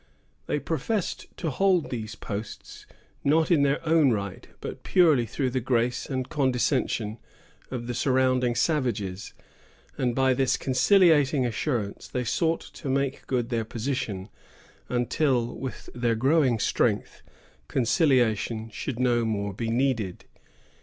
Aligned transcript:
They 0.47 0.57
professed 0.59 1.27
to 1.37 1.51
hold 1.51 1.91
these 1.91 2.15
posts, 2.15 2.87
not 3.23 3.51
in 3.51 3.61
their 3.61 3.87
own 3.87 4.09
right, 4.09 4.47
but 4.59 4.81
purely 4.81 5.27
through 5.27 5.51
the 5.51 5.59
grace 5.59 6.07
and 6.07 6.27
condescension 6.27 7.19
of 7.69 7.85
the 7.85 7.93
surrounding 7.93 8.55
savages; 8.55 9.35
and 9.99 10.15
by 10.15 10.33
this 10.33 10.57
conciliating 10.57 11.45
assurance 11.45 12.07
they 12.07 12.23
sought 12.23 12.61
to 12.73 12.89
make 12.89 13.27
good 13.27 13.49
their 13.49 13.63
position, 13.63 14.29
until, 14.89 15.55
with 15.55 15.87
their 15.93 16.15
growing 16.15 16.57
strength, 16.57 17.21
conciliation 17.67 18.71
should 18.71 18.97
no 18.97 19.23
more 19.23 19.53
be 19.53 19.69
needed. 19.69 20.25